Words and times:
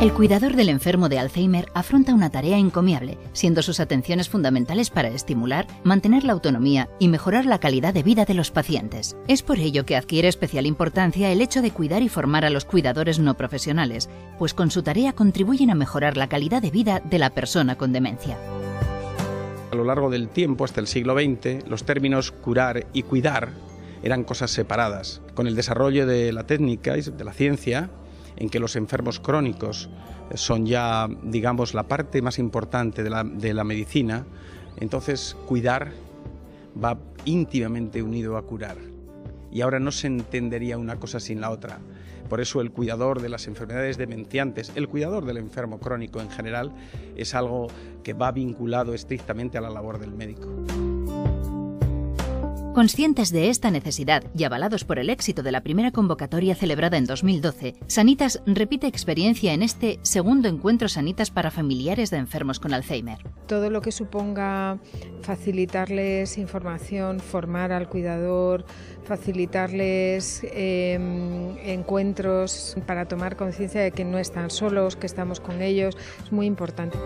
El 0.00 0.14
cuidador 0.14 0.56
del 0.56 0.70
enfermo 0.70 1.10
de 1.10 1.18
Alzheimer 1.18 1.66
afronta 1.74 2.14
una 2.14 2.30
tarea 2.30 2.56
encomiable, 2.56 3.18
siendo 3.34 3.60
sus 3.60 3.80
atenciones 3.80 4.30
fundamentales 4.30 4.88
para 4.88 5.08
estimular, 5.10 5.66
mantener 5.84 6.24
la 6.24 6.32
autonomía 6.32 6.88
y 6.98 7.08
mejorar 7.08 7.44
la 7.44 7.60
calidad 7.60 7.92
de 7.92 8.02
vida 8.02 8.24
de 8.24 8.32
los 8.32 8.50
pacientes. 8.50 9.14
Es 9.28 9.42
por 9.42 9.58
ello 9.58 9.84
que 9.84 9.96
adquiere 9.96 10.28
especial 10.28 10.64
importancia 10.64 11.30
el 11.30 11.42
hecho 11.42 11.60
de 11.60 11.72
cuidar 11.72 12.00
y 12.00 12.08
formar 12.08 12.46
a 12.46 12.50
los 12.50 12.64
cuidadores 12.64 13.18
no 13.18 13.36
profesionales, 13.36 14.08
pues 14.38 14.54
con 14.54 14.70
su 14.70 14.82
tarea 14.82 15.12
contribuyen 15.12 15.68
a 15.68 15.74
mejorar 15.74 16.16
la 16.16 16.30
calidad 16.30 16.62
de 16.62 16.70
vida 16.70 17.02
de 17.04 17.18
la 17.18 17.28
persona 17.28 17.76
con 17.76 17.92
demencia. 17.92 18.38
A 19.70 19.76
lo 19.76 19.84
largo 19.84 20.08
del 20.08 20.30
tiempo, 20.30 20.64
hasta 20.64 20.80
el 20.80 20.86
siglo 20.86 21.12
XX, 21.12 21.68
los 21.68 21.84
términos 21.84 22.32
curar 22.32 22.86
y 22.94 23.02
cuidar 23.02 23.50
eran 24.02 24.24
cosas 24.24 24.50
separadas. 24.50 25.20
Con 25.34 25.46
el 25.46 25.54
desarrollo 25.54 26.06
de 26.06 26.32
la 26.32 26.46
técnica 26.46 26.96
y 26.96 27.02
de 27.02 27.24
la 27.24 27.34
ciencia, 27.34 27.90
en 28.40 28.48
que 28.48 28.58
los 28.58 28.74
enfermos 28.74 29.20
crónicos 29.20 29.88
son 30.34 30.66
ya, 30.66 31.08
digamos, 31.22 31.74
la 31.74 31.84
parte 31.84 32.22
más 32.22 32.38
importante 32.38 33.04
de 33.04 33.54
la, 33.54 33.64
medicina, 33.64 34.26
entonces 34.78 35.36
cuidar 35.46 35.92
va 36.82 36.98
íntimamente 37.24 38.02
unido 38.02 38.36
a 38.36 38.42
curar. 38.42 38.78
Y 39.52 39.60
ahora 39.60 39.78
no 39.78 39.92
se 39.92 40.06
entendería 40.06 40.78
una 40.78 40.96
cosa 40.96 41.20
sin 41.20 41.40
la 41.40 41.50
otra. 41.50 41.80
Por 42.28 42.40
eso 42.40 42.60
el 42.60 42.70
cuidador 42.70 43.20
de 43.20 43.28
las 43.28 43.46
enfermedades 43.46 43.98
demenciantes, 43.98 44.72
el 44.74 44.88
cuidador 44.88 45.26
del 45.26 45.36
enfermo 45.36 45.78
crónico 45.78 46.20
en 46.20 46.30
general, 46.30 46.72
es 47.16 47.34
algo 47.34 47.66
que 48.02 48.14
va 48.14 48.32
vinculado 48.32 48.94
estrictamente 48.94 49.58
a 49.58 49.60
la 49.60 49.70
labor 49.70 49.98
del 49.98 50.12
médico. 50.12 50.48
Conscientes 52.74 53.32
de 53.32 53.48
esta 53.48 53.72
necesidad 53.72 54.22
y 54.32 54.44
avalados 54.44 54.84
por 54.84 55.00
el 55.00 55.10
éxito 55.10 55.42
de 55.42 55.50
la 55.50 55.60
primera 55.60 55.90
convocatoria 55.90 56.54
celebrada 56.54 56.98
en 56.98 57.04
2012, 57.04 57.74
Sanitas 57.88 58.40
repite 58.46 58.86
experiencia 58.86 59.52
en 59.52 59.64
este 59.64 59.98
segundo 60.02 60.48
encuentro 60.48 60.88
Sanitas 60.88 61.32
para 61.32 61.50
familiares 61.50 62.10
de 62.10 62.18
enfermos 62.18 62.60
con 62.60 62.72
Alzheimer. 62.72 63.18
Todo 63.48 63.70
lo 63.70 63.80
que 63.80 63.90
suponga 63.90 64.78
facilitarles 65.22 66.38
información, 66.38 67.18
formar 67.18 67.72
al 67.72 67.88
cuidador, 67.88 68.64
facilitarles 69.02 70.46
em, 70.52 71.58
encuentros 71.64 72.76
para 72.86 73.06
tomar 73.06 73.34
conciencia 73.34 73.80
de 73.80 73.90
que 73.90 74.04
no 74.04 74.18
están 74.18 74.48
solos, 74.50 74.94
que 74.94 75.06
estamos 75.06 75.40
con 75.40 75.60
ellos, 75.60 75.96
es 76.24 76.30
muy 76.30 76.46
importante. 76.46 76.96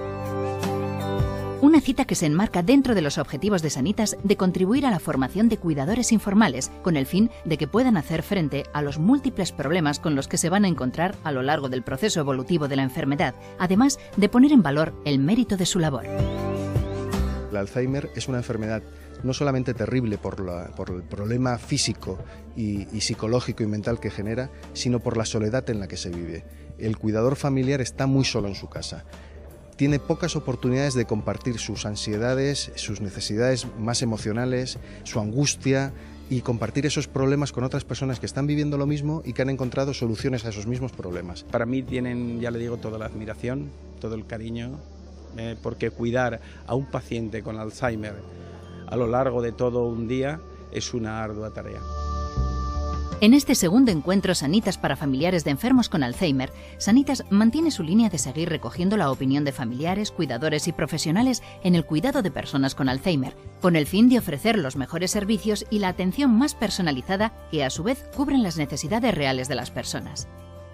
Una 1.65 1.81
cita 1.81 2.05
que 2.05 2.15
se 2.15 2.27
enmarca 2.27 2.63
dentro 2.63 2.95
de 2.95 3.01
los 3.01 3.17
objetivos 3.17 3.63
de 3.63 3.71
Sanitas 3.71 4.19
de 4.23 4.37
contribuir 4.37 4.85
a 4.85 4.91
la 4.91 4.99
formación 4.99 5.49
de 5.49 5.57
cuidadores 5.57 6.13
informales, 6.13 6.71
con 6.83 6.95
el 6.95 7.07
fin 7.07 7.31
de 7.47 7.57
que 7.57 7.67
puedan 7.67 7.97
hacer 7.97 8.23
frente 8.23 8.65
a 8.75 8.83
los 8.83 8.99
múltiples 8.99 9.51
problemas 9.51 9.99
con 9.99 10.15
los 10.15 10.29
que 10.29 10.37
se 10.37 10.51
van 10.51 10.67
a 10.67 10.69
encontrar 10.69 11.15
a 11.25 11.33
lo 11.33 11.43
largo 11.43 11.71
del 11.71 11.83
proceso 11.83 12.21
evolutivo 12.21 12.69
de 12.69 12.77
la 12.77 12.83
enfermedad, 12.83 13.35
además 13.59 13.99
de 14.19 14.29
poner 14.29 14.53
en 14.53 14.63
valor 14.63 14.93
el 15.07 15.19
mérito 15.19 15.57
de 15.57 15.65
su 15.65 15.79
labor. 15.79 16.05
El 17.51 17.57
Alzheimer 17.57 18.11
es 18.15 18.29
una 18.29 18.37
enfermedad 18.37 18.83
no 19.23 19.33
solamente 19.33 19.73
terrible 19.73 20.19
por, 20.19 20.37
el 20.91 21.03
problema 21.05 21.57
físico 21.57 22.19
y 22.57 23.01
psicológico 23.01 23.63
y 23.63 23.67
mental 23.67 24.01
que 24.01 24.11
genera, 24.11 24.51
sino 24.75 25.01
por 25.01 25.17
la 25.17 25.25
soledad 25.25 25.71
en 25.71 25.81
la 25.81 25.89
que 25.89 25.97
se 25.97 26.11
vive. 26.11 26.45
El 26.77 26.99
cuidador 26.99 27.37
familiar 27.37 27.81
está 27.81 28.07
muy 28.07 28.27
solo 28.27 28.49
en 28.49 28.55
su 28.55 28.69
casa 28.69 29.07
tiene 29.77 29.99
pocas 29.99 30.37
oportunidades 30.37 30.95
de 30.95 31.05
compartir 31.05 31.59
sus 31.59 31.87
ansiedades, 31.87 32.73
sus 32.77 33.01
necesidades 33.01 33.67
más 33.79 34.03
emocionales, 34.03 34.79
su 35.05 35.21
angustia 35.21 35.93
y 36.31 36.41
compartir 36.41 36.87
esos 36.87 37.07
problemas 37.09 37.53
con 37.53 37.65
otras 37.65 37.85
personas 37.85 38.21
que 38.21 38.27
están 38.27 38.47
viviendo 38.47 38.79
lo 38.79 38.87
mismo 38.87 39.23
y 39.25 39.33
que 39.33 39.43
han 39.43 39.51
encontrado 39.51 39.93
soluciones 39.93 40.45
a 40.45 40.51
esos 40.51 40.67
mismos 40.67 40.93
problemas. 40.93 41.45
Para 41.45 41.67
mí 41.67 41.83
tienen, 41.83 42.41
ya 42.41 42.51
le 42.51 42.59
digo, 42.59 42.77
toda 42.79 42.99
la 42.99 43.07
admiración, 43.07 43.71
todo 44.01 44.15
el 44.15 44.27
cariño, 44.27 44.79
eh, 45.37 45.57
porque 45.63 45.91
cuidar 45.91 46.41
a 46.67 46.75
un 46.75 46.87
paciente 46.87 47.43
con 47.43 47.59
Alzheimer 47.59 48.15
a 48.87 48.97
lo 48.97 49.07
largo 49.07 49.43
de 49.43 49.53
todo 49.53 49.87
un 49.87 50.09
día 50.09 50.41
es 50.73 50.95
una 50.95 51.23
ardua 51.23 51.51
tarea. 51.51 51.81
En 53.21 53.33
este 53.33 53.55
segundo 53.55 53.91
encuentro 53.93 54.35
Sanitas 54.35 54.77
para 54.77 54.97
familiares 54.97 55.45
de 55.45 55.53
enfermos 55.53 55.89
con 55.89 56.03
Alzheimer, 56.03 56.53
Sanitas 56.79 57.25
mantiene 57.31 57.71
su 57.71 57.83
línea 57.83 58.11
de 58.11 58.19
seguir 58.19 58.49
recogiendo 58.49 58.97
la 58.97 59.11
opinión 59.11 59.45
de 59.45 59.53
familiares, 59.53 60.11
cuidadores 60.11 60.67
y 60.69 60.73
profesionales 60.73 61.43
en 61.63 61.75
el 61.75 61.87
cuidado 61.87 62.23
de 62.23 62.33
personas 62.33 62.75
con 62.75 62.89
Alzheimer, 62.89 63.37
con 63.61 63.77
el 63.77 63.87
fin 63.87 64.09
de 64.09 64.19
ofrecer 64.19 64.59
los 64.59 64.77
mejores 64.77 65.13
servicios 65.13 65.65
y 65.71 65.79
la 65.79 65.89
atención 65.89 66.37
más 66.37 66.55
personalizada 66.55 67.33
que 67.51 67.65
a 67.65 67.71
su 67.71 67.85
vez 67.85 68.05
cubren 68.17 68.43
las 68.43 68.59
necesidades 68.59 69.15
reales 69.15 69.49
de 69.49 69.55
las 69.55 69.71
personas. 69.71 70.29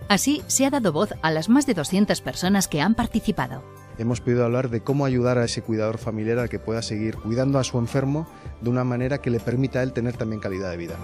Así 0.09 0.43
se 0.49 0.67
ha 0.67 0.71
dado 0.71 0.93
voz 0.93 1.15
a 1.23 1.31
las 1.31 1.49
más 1.49 1.67
de 1.67 1.75
200 1.75 2.21
personas 2.21 2.67
que 2.67 2.81
han 2.81 2.95
participado. 2.95 3.63
Hemos 3.99 4.21
podido 4.21 4.45
hablar 4.45 4.71
de 4.71 4.81
cómo 4.81 5.05
ayudar 5.05 5.37
a 5.39 5.45
ese 5.45 5.63
cuidador 5.63 5.99
familiar 5.99 6.39
a 6.39 6.49
que 6.49 6.59
pueda 6.59 6.81
seguir 6.81 7.17
cuidando 7.17 7.59
a 7.59 7.65
su 7.65 7.79
enfermo 7.79 8.27
de 8.61 8.71
una 8.71 8.83
manera 8.83 9.19
que 9.19 9.31
le 9.31 9.41
permita 9.41 9.81
a 9.81 9.83
él 9.83 9.93
tener 9.93 10.17
también 10.17 10.41
calidad 10.41 10.71
de 10.71 10.79
vida. 10.79 10.97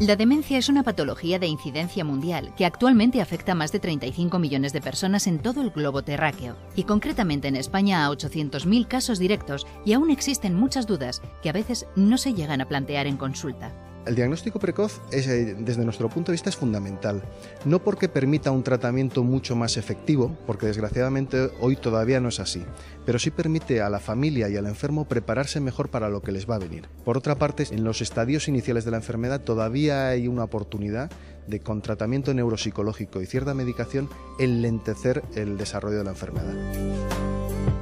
La 0.00 0.16
demencia 0.16 0.58
es 0.58 0.68
una 0.68 0.82
patología 0.82 1.38
de 1.38 1.46
incidencia 1.46 2.04
mundial 2.04 2.52
que 2.56 2.66
actualmente 2.66 3.20
afecta 3.20 3.52
a 3.52 3.54
más 3.54 3.70
de 3.70 3.78
35 3.78 4.40
millones 4.40 4.72
de 4.72 4.80
personas 4.80 5.28
en 5.28 5.38
todo 5.38 5.62
el 5.62 5.70
globo 5.70 6.02
terráqueo 6.02 6.56
y 6.74 6.82
concretamente 6.82 7.46
en 7.46 7.54
España 7.54 8.04
a 8.04 8.10
800.000 8.10 8.88
casos 8.88 9.20
directos 9.20 9.68
y 9.84 9.92
aún 9.92 10.10
existen 10.10 10.56
muchas 10.56 10.88
dudas 10.88 11.22
que 11.42 11.48
a 11.48 11.52
veces 11.52 11.86
no 11.94 12.18
se 12.18 12.34
llegan 12.34 12.60
a 12.60 12.66
plantear 12.66 13.06
en 13.06 13.16
consulta. 13.16 13.72
El 14.06 14.16
diagnóstico 14.16 14.58
precoz, 14.58 15.00
eh, 15.12 15.56
desde 15.58 15.84
nuestro 15.84 16.10
punto 16.10 16.30
de 16.30 16.34
vista, 16.34 16.50
es 16.50 16.56
fundamental. 16.56 17.22
No 17.64 17.78
porque 17.78 18.08
permita 18.08 18.50
un 18.50 18.62
tratamiento 18.62 19.22
mucho 19.22 19.56
más 19.56 19.76
efectivo, 19.76 20.36
porque 20.46 20.66
desgraciadamente 20.66 21.50
hoy 21.60 21.76
todavía 21.76 22.20
no 22.20 22.28
es 22.28 22.38
así, 22.38 22.62
pero 23.06 23.18
sí 23.18 23.30
permite 23.30 23.80
a 23.80 23.88
la 23.88 24.00
familia 24.00 24.48
y 24.50 24.56
al 24.56 24.66
enfermo 24.66 25.06
prepararse 25.06 25.58
mejor 25.60 25.88
para 25.88 26.10
lo 26.10 26.20
que 26.20 26.32
les 26.32 26.48
va 26.48 26.56
a 26.56 26.58
venir. 26.58 26.86
Por 27.04 27.16
otra 27.16 27.36
parte, 27.36 27.66
en 27.70 27.84
los 27.84 28.02
estadios 28.02 28.46
iniciales 28.46 28.84
de 28.84 28.90
la 28.90 28.98
enfermedad 28.98 29.40
todavía 29.40 30.08
hay 30.08 30.28
una 30.28 30.44
oportunidad 30.44 31.10
de 31.46 31.60
con 31.60 31.82
tratamiento 31.82 32.32
neuropsicológico 32.34 33.22
y 33.22 33.26
cierta 33.26 33.54
medicación 33.54 34.08
enlentecer 34.38 35.22
el 35.34 35.56
desarrollo 35.56 35.98
de 35.98 36.04
la 36.04 36.10
enfermedad. 36.10 37.23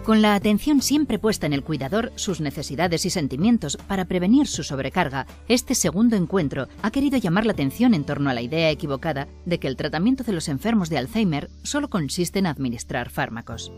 Con 0.04 0.20
la 0.20 0.34
atención 0.34 0.82
siempre 0.82 1.20
puesta 1.20 1.46
en 1.46 1.52
el 1.52 1.62
cuidador, 1.62 2.10
sus 2.16 2.40
necesidades 2.40 3.06
y 3.06 3.10
sentimientos 3.10 3.76
para 3.76 4.04
prevenir 4.06 4.48
su 4.48 4.64
sobrecarga, 4.64 5.28
este 5.46 5.76
segundo 5.76 6.16
encuentro 6.16 6.66
ha 6.82 6.90
querido 6.90 7.18
llamar 7.18 7.46
la 7.46 7.52
atención 7.52 7.94
en 7.94 8.02
torno 8.02 8.28
a 8.28 8.34
la 8.34 8.42
idea 8.42 8.68
equivocada 8.70 9.28
de 9.46 9.60
que 9.60 9.68
el 9.68 9.76
tratamiento 9.76 10.24
de 10.24 10.32
los 10.32 10.48
enfermos 10.48 10.90
de 10.90 10.98
Alzheimer 10.98 11.50
solo 11.62 11.88
consiste 11.88 12.40
en 12.40 12.46
administrar 12.46 13.10
fármacos. 13.10 13.70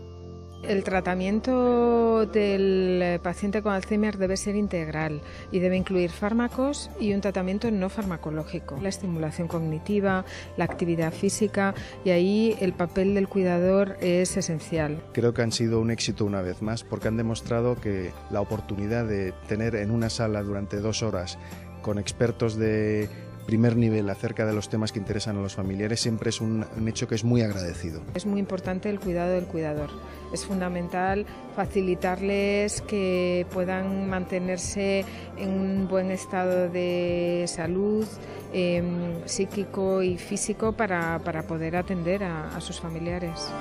El 0.63 0.83
tratamiento 0.83 2.25
del 2.25 3.19
paciente 3.21 3.61
con 3.61 3.73
Alzheimer 3.73 4.17
debe 4.17 4.35
ser 4.35 4.55
integral 4.55 5.21
y 5.51 5.59
debe 5.59 5.77
incluir 5.77 6.09
fármacos 6.09 6.89
y 6.99 7.13
un 7.13 7.21
tratamiento 7.21 7.69
no 7.69 7.89
farmacológico. 7.89 8.79
La 8.81 8.89
estimulación 8.89 9.47
cognitiva, 9.47 10.25
la 10.57 10.65
actividad 10.65 11.13
física 11.13 11.75
y 12.03 12.09
ahí 12.09 12.55
el 12.59 12.73
papel 12.73 13.13
del 13.13 13.27
cuidador 13.27 13.97
es 14.01 14.37
esencial. 14.37 15.03
Creo 15.13 15.33
que 15.33 15.43
han 15.43 15.51
sido 15.51 15.79
un 15.79 15.91
éxito 15.91 16.25
una 16.25 16.41
vez 16.41 16.61
más 16.61 16.83
porque 16.83 17.09
han 17.09 17.17
demostrado 17.17 17.75
que 17.75 18.11
la 18.31 18.41
oportunidad 18.41 19.05
de 19.05 19.33
tener 19.47 19.75
en 19.75 19.91
una 19.91 20.09
sala 20.09 20.41
durante 20.41 20.77
dos 20.77 21.03
horas 21.03 21.37
con 21.81 21.99
expertos 21.99 22.55
de 22.55 23.07
primer 23.45 23.75
nivel 23.75 24.09
acerca 24.09 24.45
de 24.45 24.53
los 24.53 24.69
temas 24.69 24.91
que 24.91 24.99
interesan 24.99 25.37
a 25.37 25.41
los 25.41 25.55
familiares 25.55 25.99
siempre 25.99 26.29
es 26.29 26.41
un, 26.41 26.65
hecho 26.87 27.07
que 27.07 27.15
es 27.15 27.23
muy 27.23 27.41
agradecido. 27.41 28.01
Es 28.13 28.25
muy 28.25 28.39
importante 28.39 28.89
el 28.89 28.99
cuidado 28.99 29.33
del 29.33 29.45
cuidador. 29.45 29.89
Es 30.33 30.45
fundamental 30.45 31.25
facilitarles 31.55 32.81
que 32.81 33.45
puedan 33.51 34.09
mantenerse 34.09 35.05
en 35.37 35.49
un 35.49 35.87
buen 35.87 36.11
estado 36.11 36.69
de 36.69 37.45
salud 37.47 38.05
em, 38.51 39.25
psíquico 39.25 40.01
y 40.01 40.17
físico 40.17 40.73
para, 40.73 41.19
poder 41.47 41.75
atender 41.75 42.23
a 42.23 42.59
sus 42.59 42.79
familiares. 42.79 43.51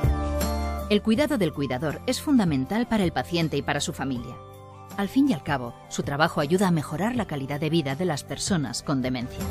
El 0.91 1.03
cuidado 1.03 1.39
del 1.39 1.53
cuidador 1.53 2.01
es 2.07 2.21
fundamental 2.21 2.87
para 2.87 3.05
el 3.05 3.13
paciente 3.13 3.57
y 3.57 3.63
para 3.63 3.81
su 3.81 3.93
familia. 3.93 4.37
Al 4.97 5.09
fin 5.09 5.29
y 5.29 5.33
al 5.33 5.43
cabo, 5.43 5.75
su 5.89 6.03
trabajo 6.03 6.41
ayuda 6.41 6.69
a 6.69 6.71
mejorar 6.71 7.17
la 7.17 7.27
calidad 7.27 7.59
de 7.59 7.71
vida 7.71 7.97
de 7.97 8.05
las 8.05 8.23
personas 8.23 8.83
con 8.83 9.03
demencia. 9.03 9.45